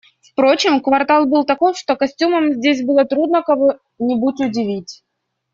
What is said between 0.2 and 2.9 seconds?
Впрочем, квартал был таков, что костюмом здесь